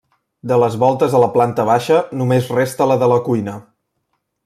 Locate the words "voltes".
0.83-1.13